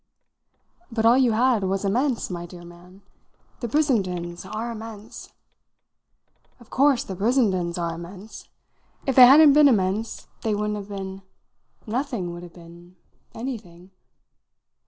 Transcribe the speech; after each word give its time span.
"But 0.91 1.05
all 1.05 1.15
you 1.19 1.33
had 1.33 1.63
was 1.63 1.85
immense, 1.85 2.31
my 2.31 2.47
dear 2.47 2.65
man. 2.65 3.03
The 3.59 3.67
Brissendens 3.67 4.47
are 4.51 4.71
immense." 4.71 5.31
"Of 6.59 6.71
course 6.71 7.03
the 7.03 7.13
Brissendens 7.15 7.77
are 7.77 7.93
immense! 7.93 8.49
If 9.05 9.15
they 9.15 9.27
hadn't 9.27 9.53
been 9.53 9.67
immense 9.67 10.25
they 10.41 10.55
wouldn't 10.55 10.77
have 10.77 10.89
been 10.89 11.21
nothing 11.85 12.33
would 12.33 12.41
have 12.41 12.53
been 12.55 12.95
anything." 13.35 13.91